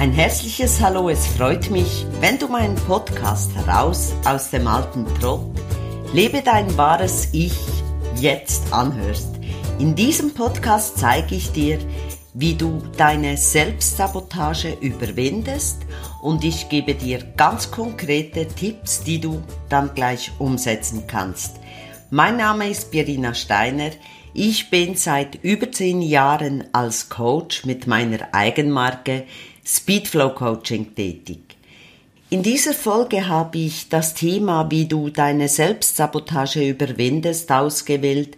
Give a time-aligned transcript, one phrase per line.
[0.00, 5.44] Ein herzliches Hallo, es freut mich, wenn du meinen Podcast heraus aus dem alten Trott,
[6.14, 7.52] lebe dein wahres Ich
[8.16, 9.28] jetzt anhörst.
[9.78, 11.78] In diesem Podcast zeige ich dir,
[12.32, 15.82] wie du deine Selbstsabotage überwindest
[16.22, 21.56] und ich gebe dir ganz konkrete Tipps, die du dann gleich umsetzen kannst.
[22.08, 23.90] Mein Name ist Birina Steiner.
[24.32, 29.24] Ich bin seit über zehn Jahren als Coach mit meiner Eigenmarke
[29.72, 31.38] Speedflow Coaching tätig.
[32.28, 38.36] In dieser Folge habe ich das Thema, wie du deine Selbstsabotage überwindest, ausgewählt.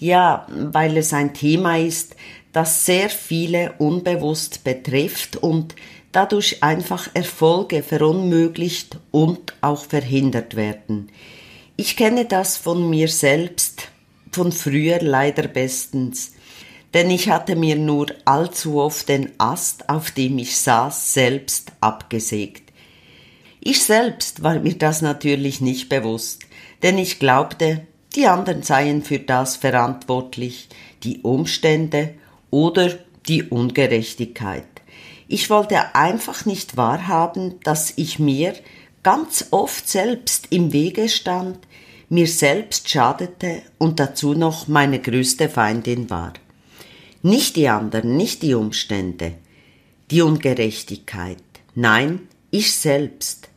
[0.00, 2.16] Ja, weil es ein Thema ist,
[2.52, 5.76] das sehr viele unbewusst betrifft und
[6.10, 11.10] dadurch einfach Erfolge verunmöglicht und auch verhindert werden.
[11.76, 13.88] Ich kenne das von mir selbst,
[14.32, 16.32] von früher leider bestens,
[16.94, 22.72] denn ich hatte mir nur allzu oft den Ast, auf dem ich saß, selbst abgesägt.
[23.60, 26.42] Ich selbst war mir das natürlich nicht bewusst,
[26.82, 30.68] denn ich glaubte, die anderen seien für das verantwortlich,
[31.02, 32.14] die Umstände
[32.50, 32.90] oder
[33.26, 34.66] die Ungerechtigkeit.
[35.28, 38.54] Ich wollte einfach nicht wahrhaben, dass ich mir
[39.02, 41.58] ganz oft selbst im Wege stand,
[42.08, 46.34] mir selbst schadete und dazu noch meine größte Feindin war.
[47.22, 49.34] Nicht die anderen, nicht die Umstände,
[50.10, 51.42] die Ungerechtigkeit,
[51.76, 53.48] nein, ich selbst.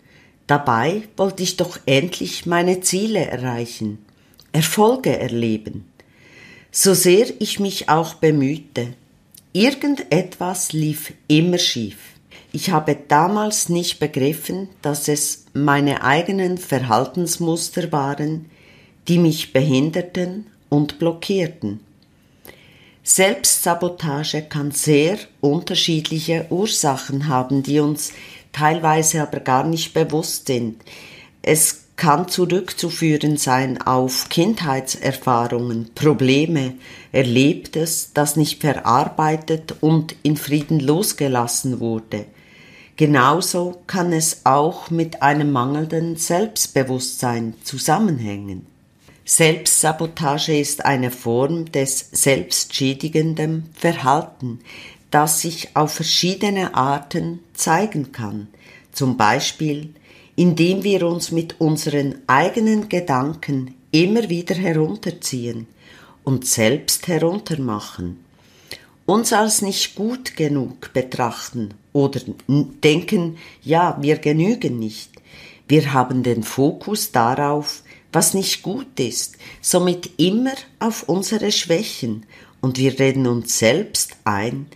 [0.45, 4.05] Dabei wollte ich doch endlich meine Ziele erreichen,
[4.51, 5.85] Erfolge erleben.
[6.71, 8.93] So sehr ich mich auch bemühte,
[9.51, 11.97] irgendetwas lief immer schief.
[12.51, 18.45] Ich habe damals nicht begriffen, dass es meine eigenen Verhaltensmuster waren,
[19.07, 21.79] die mich behinderten und blockierten.
[23.07, 28.13] Selbstsabotage kann sehr unterschiedliche Ursachen haben, die uns
[28.51, 30.81] teilweise aber gar nicht bewusst sind.
[31.43, 36.73] Es kann zurückzuführen sein auf Kindheitserfahrungen, Probleme,
[37.11, 42.25] Erlebtes, das nicht verarbeitet und in Frieden losgelassen wurde.
[42.95, 48.65] Genauso kann es auch mit einem mangelnden Selbstbewusstsein zusammenhängen.
[49.25, 54.59] Selbstsabotage ist eine Form des selbstschädigenden Verhalten,
[55.11, 58.47] das sich auf verschiedene Arten zeigen kann,
[58.91, 59.93] zum Beispiel
[60.35, 65.67] indem wir uns mit unseren eigenen Gedanken immer wieder herunterziehen
[66.23, 68.19] und selbst heruntermachen,
[69.05, 75.11] uns als nicht gut genug betrachten oder denken, ja, wir genügen nicht.
[75.67, 77.81] Wir haben den Fokus darauf,
[78.15, 82.25] was nicht gut ist, somit immer auf unsere Schwächen
[82.61, 84.67] und wir reden uns selbst ein,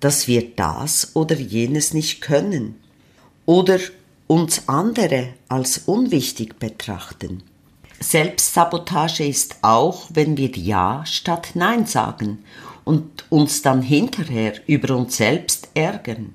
[0.00, 2.76] dass wir das oder jenes nicht können
[3.46, 3.80] oder
[4.28, 7.42] uns andere als unwichtig betrachten.
[7.98, 12.44] Selbstsabotage ist auch, wenn wir Ja statt Nein sagen
[12.84, 16.34] und uns dann hinterher über uns selbst ärgern.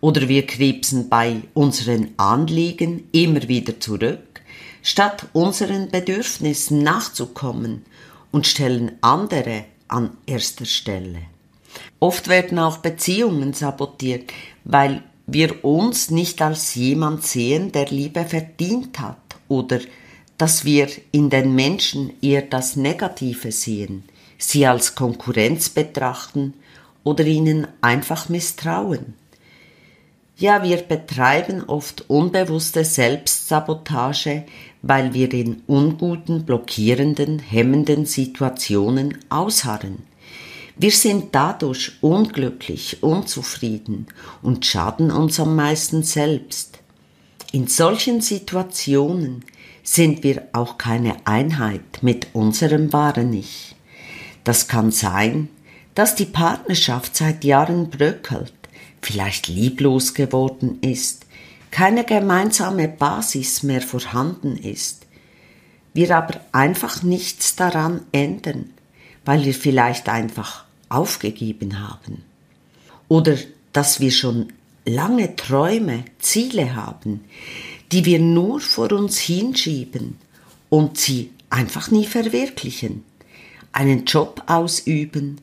[0.00, 4.20] Oder wir krebsen bei unseren Anliegen immer wieder zurück,
[4.86, 7.84] statt unseren Bedürfnissen nachzukommen
[8.30, 11.22] und stellen andere an erster Stelle.
[11.98, 14.32] Oft werden auch Beziehungen sabotiert,
[14.62, 19.80] weil wir uns nicht als jemand sehen, der Liebe verdient hat oder
[20.38, 24.04] dass wir in den Menschen eher das Negative sehen,
[24.38, 26.54] sie als Konkurrenz betrachten
[27.02, 29.14] oder ihnen einfach misstrauen.
[30.38, 34.44] Ja, wir betreiben oft unbewusste Selbstsabotage,
[34.82, 40.02] weil wir in unguten, blockierenden, hemmenden Situationen ausharren.
[40.76, 44.08] Wir sind dadurch unglücklich, unzufrieden
[44.42, 46.80] und schaden uns am meisten selbst.
[47.52, 49.42] In solchen Situationen
[49.82, 53.74] sind wir auch keine Einheit mit unserem wahren Ich.
[54.44, 55.48] Das kann sein,
[55.94, 58.52] dass die Partnerschaft seit Jahren bröckelt,
[59.06, 61.26] vielleicht lieblos geworden ist,
[61.70, 65.06] keine gemeinsame Basis mehr vorhanden ist,
[65.94, 68.70] wir aber einfach nichts daran ändern,
[69.24, 72.24] weil wir vielleicht einfach aufgegeben haben.
[73.06, 73.36] Oder
[73.72, 74.52] dass wir schon
[74.84, 77.24] lange Träume, Ziele haben,
[77.92, 80.18] die wir nur vor uns hinschieben
[80.68, 83.04] und sie einfach nie verwirklichen.
[83.70, 85.40] Einen Job ausüben,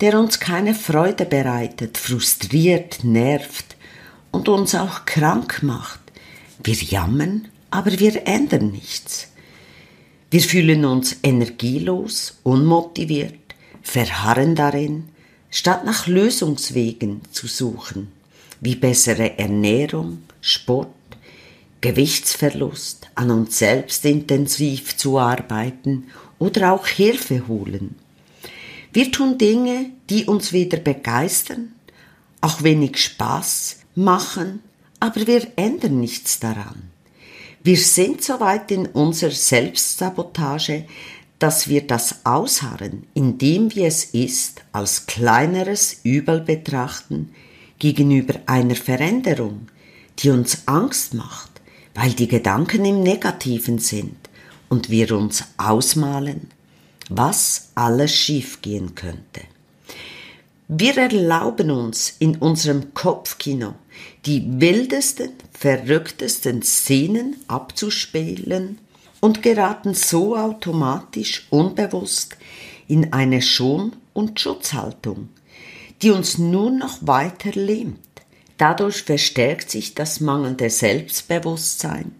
[0.00, 3.76] der uns keine Freude bereitet, frustriert, nervt
[4.30, 6.00] und uns auch krank macht.
[6.62, 9.28] Wir jammern, aber wir ändern nichts.
[10.30, 15.08] Wir fühlen uns energielos, unmotiviert, verharren darin,
[15.50, 18.12] statt nach Lösungswegen zu suchen.
[18.60, 20.88] wie bessere Ernährung, Sport,
[21.80, 26.04] Gewichtsverlust, an uns selbst intensiv zu arbeiten
[26.38, 27.96] oder auch Hilfe holen.
[28.96, 31.74] Wir tun Dinge, die uns wieder begeistern,
[32.40, 34.62] auch wenig Spaß machen,
[35.00, 36.90] aber wir ändern nichts daran.
[37.62, 40.86] Wir sind so weit in unserer Selbstsabotage,
[41.38, 47.34] dass wir das Ausharren, indem wir es ist, als kleineres Übel betrachten
[47.78, 49.68] gegenüber einer Veränderung,
[50.20, 51.50] die uns Angst macht,
[51.94, 54.16] weil die Gedanken im Negativen sind
[54.70, 56.48] und wir uns ausmalen,
[57.08, 59.42] was alles schiefgehen könnte.
[60.68, 63.74] Wir erlauben uns in unserem Kopfkino
[64.24, 68.78] die wildesten, verrücktesten Szenen abzuspielen
[69.20, 72.36] und geraten so automatisch unbewusst
[72.88, 75.28] in eine Schon- und Schutzhaltung,
[76.02, 78.00] die uns nur noch weiter lähmt.
[78.58, 82.14] Dadurch verstärkt sich das mangelnde Selbstbewusstsein,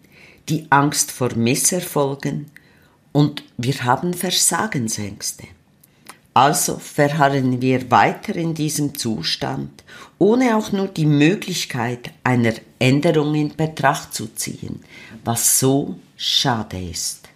[0.48, 2.50] die Angst vor Misserfolgen
[3.16, 5.44] und wir haben Versagensängste.
[6.34, 9.84] Also verharren wir weiter in diesem Zustand,
[10.18, 14.80] ohne auch nur die Möglichkeit einer Änderung in Betracht zu ziehen,
[15.24, 17.30] was so schade ist.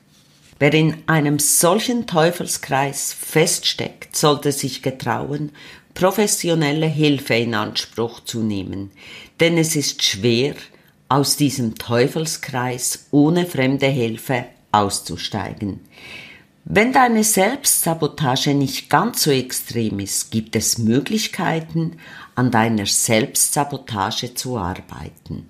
[0.58, 5.50] Wer in einem solchen Teufelskreis feststeckt, sollte sich getrauen,
[5.94, 8.90] professionelle Hilfe in Anspruch zu nehmen,
[9.40, 10.56] denn es ist schwer,
[11.08, 15.80] aus diesem Teufelskreis ohne fremde Hilfe auszusteigen.
[16.64, 21.96] Wenn deine Selbstsabotage nicht ganz so extrem ist, gibt es Möglichkeiten,
[22.34, 25.48] an deiner Selbstsabotage zu arbeiten.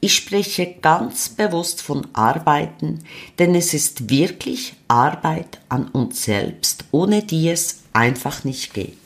[0.00, 3.00] Ich spreche ganz bewusst von Arbeiten,
[3.38, 8.98] denn es ist wirklich Arbeit an uns selbst, ohne die es einfach nicht geht.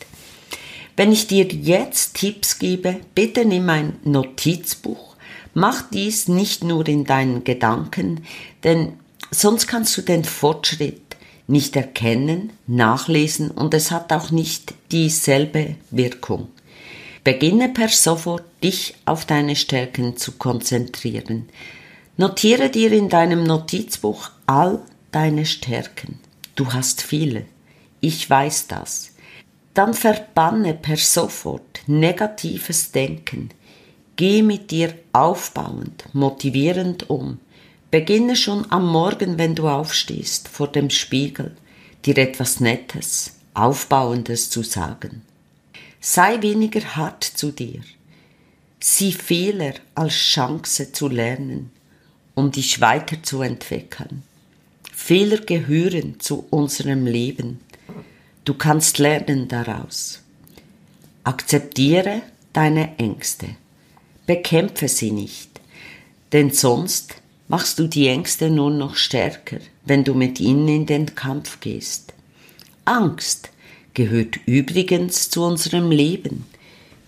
[0.97, 5.15] Wenn ich dir jetzt Tipps gebe, bitte nimm ein Notizbuch.
[5.55, 8.25] Mach dies nicht nur in deinen Gedanken,
[8.65, 8.98] denn
[9.31, 11.17] sonst kannst du den Fortschritt
[11.47, 16.49] nicht erkennen, nachlesen und es hat auch nicht dieselbe Wirkung.
[17.25, 21.49] Beginne per sofort dich auf deine Stärken zu konzentrieren.
[22.17, 24.81] Notiere dir in deinem Notizbuch all
[25.11, 26.19] deine Stärken.
[26.55, 27.45] Du hast viele.
[28.01, 29.13] Ich weiß das.
[29.75, 33.51] Dann verbanne per sofort negatives Denken.
[34.17, 37.39] Geh mit dir aufbauend, motivierend um.
[37.91, 41.57] Beginne schon am Morgen, wenn du aufstehst, vor dem Spiegel,
[42.05, 45.23] dir etwas Nettes, Aufbauendes zu sagen.
[45.99, 47.81] Sei weniger hart zu dir.
[48.79, 51.71] Sieh Fehler als Chance zu lernen,
[52.35, 54.23] um dich weiterzuentwickeln.
[54.93, 57.61] Fehler gehören zu unserem Leben.
[58.45, 60.21] Du kannst lernen daraus.
[61.25, 62.21] Akzeptiere
[62.53, 63.49] deine Ängste.
[64.27, 65.49] Bekämpfe sie nicht,
[66.33, 67.15] denn sonst
[67.49, 72.13] machst du die Ängste nur noch stärker, wenn du mit ihnen in den Kampf gehst.
[72.85, 73.51] Angst
[73.95, 76.47] gehört übrigens zu unserem Leben,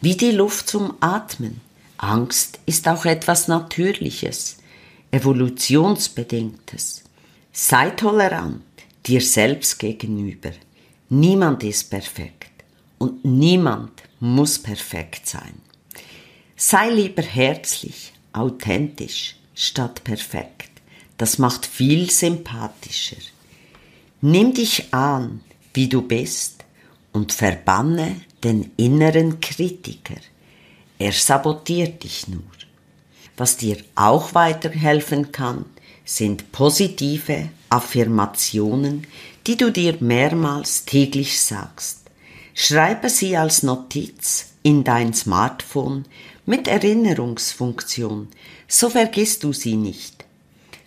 [0.00, 1.60] wie die Luft zum Atmen.
[1.98, 4.56] Angst ist auch etwas Natürliches,
[5.10, 7.04] evolutionsbedingtes.
[7.52, 8.62] Sei tolerant
[9.06, 10.52] dir selbst gegenüber.
[11.10, 12.50] Niemand ist perfekt
[12.98, 13.90] und niemand
[14.20, 15.54] muss perfekt sein.
[16.56, 20.70] Sei lieber herzlich, authentisch, statt perfekt.
[21.18, 23.20] Das macht viel sympathischer.
[24.22, 25.42] Nimm dich an,
[25.74, 26.64] wie du bist,
[27.12, 30.20] und verbanne den inneren Kritiker.
[30.98, 32.42] Er sabotiert dich nur.
[33.36, 35.64] Was dir auch weiterhelfen kann,
[36.04, 39.06] sind positive Affirmationen,
[39.46, 42.02] die du dir mehrmals täglich sagst.
[42.54, 46.04] Schreibe sie als Notiz in dein Smartphone
[46.46, 48.28] mit Erinnerungsfunktion,
[48.68, 50.24] so vergisst du sie nicht.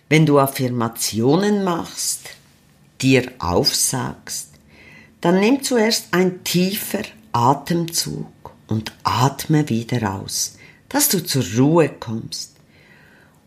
[0.08, 2.30] Wenn du Affirmationen machst,
[3.00, 4.50] dir aufsagst,
[5.20, 8.26] dann nimm zuerst ein tiefer Atemzug
[8.66, 10.56] und atme wieder aus,
[10.88, 12.52] dass du zur Ruhe kommst.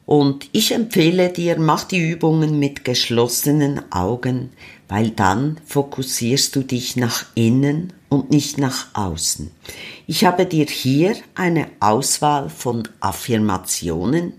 [0.06, 4.52] Und ich empfehle dir, mach die Übungen mit geschlossenen Augen,
[4.88, 9.52] weil dann fokussierst du dich nach innen und nicht nach außen.
[10.08, 14.34] Ich habe dir hier eine Auswahl von Affirmationen.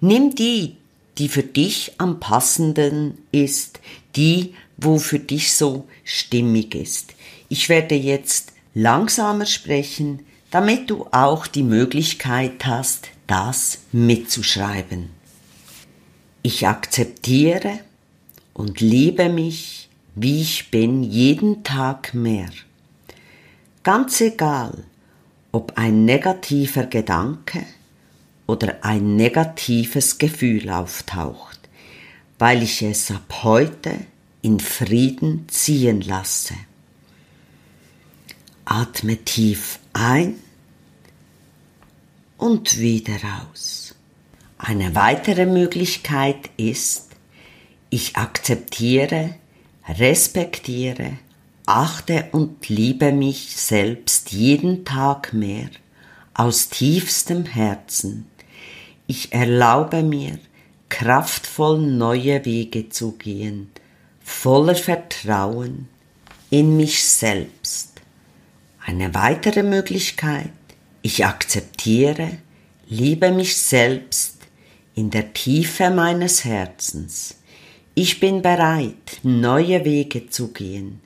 [0.00, 0.76] Nimm die,
[1.18, 3.80] die für dich am passenden ist,
[4.16, 7.14] die, wo für dich so stimmig ist.
[7.48, 15.10] Ich werde jetzt langsamer sprechen, damit du auch die Möglichkeit hast, das mitzuschreiben.
[16.42, 17.80] Ich akzeptiere
[18.52, 22.50] und liebe mich, wie ich bin, jeden Tag mehr.
[23.84, 24.82] Ganz egal,
[25.52, 27.66] ob ein negativer Gedanke
[28.46, 31.58] oder ein negatives Gefühl auftaucht,
[32.38, 33.94] weil ich es ab heute
[34.40, 36.54] in Frieden ziehen lasse.
[38.64, 40.36] Atme tief ein
[42.38, 43.18] und wieder
[43.52, 43.94] aus.
[44.56, 47.10] Eine weitere Möglichkeit ist,
[47.90, 49.34] ich akzeptiere,
[49.86, 51.18] respektiere,
[51.66, 55.68] achte und liebe mich selbst jeden Tag mehr
[56.34, 58.26] aus tiefstem Herzen.
[59.06, 60.38] Ich erlaube mir,
[60.88, 63.70] kraftvoll neue Wege zu gehen,
[64.22, 65.88] voller Vertrauen
[66.50, 67.92] in mich selbst.
[68.84, 70.52] Eine weitere Möglichkeit,
[71.02, 72.38] ich akzeptiere,
[72.86, 74.38] liebe mich selbst
[74.94, 77.36] in der Tiefe meines Herzens.
[77.94, 81.00] Ich bin bereit, neue Wege zu gehen,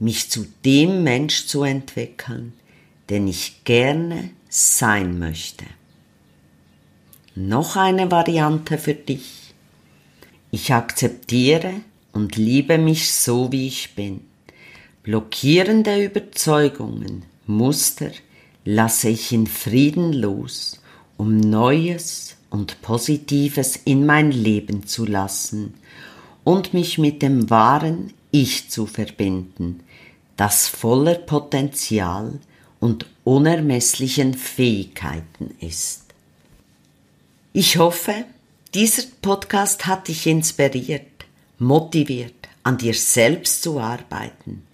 [0.00, 2.52] mich zu dem Mensch zu entwickeln,
[3.08, 5.64] den ich gerne sein möchte.
[7.36, 9.54] Noch eine Variante für dich.
[10.50, 11.74] Ich akzeptiere
[12.12, 14.22] und liebe mich so, wie ich bin.
[15.04, 18.10] Blockierende Überzeugungen, Muster
[18.64, 20.80] lasse ich in Frieden los,
[21.16, 25.74] um Neues und Positives in mein Leben zu lassen
[26.44, 29.80] und mich mit dem wahren Ich zu verbinden,
[30.40, 32.40] das voller Potenzial
[32.80, 36.04] und unermesslichen Fähigkeiten ist.
[37.52, 38.24] Ich hoffe,
[38.72, 41.26] dieser Podcast hat dich inspiriert,
[41.58, 44.66] motiviert, an dir selbst zu arbeiten,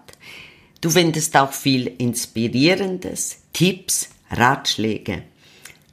[0.82, 5.22] Du findest auch viel Inspirierendes, Tipps, Ratschläge.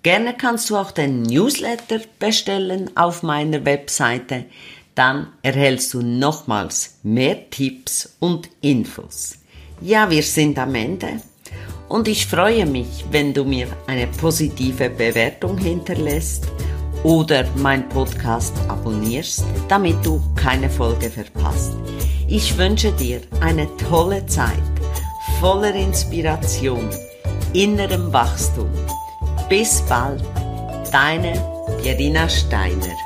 [0.03, 4.47] Gerne kannst du auch den Newsletter bestellen auf meiner Webseite.
[4.95, 9.37] Dann erhältst du nochmals mehr Tipps und Infos.
[9.83, 11.21] Ja, wir sind am Ende.
[11.89, 16.49] Und ich freue mich, wenn du mir eine positive Bewertung hinterlässt
[17.05, 21.75] oder mein Podcast abonnierst, damit du keine Folge verpasst.
[22.27, 24.63] Ich wünsche dir eine tolle Zeit,
[25.39, 26.91] voller Inspiration,
[27.53, 28.69] innerem Wachstum.
[29.49, 30.25] Bis bald,
[30.91, 31.41] deine
[31.85, 33.06] Jerina Steiner.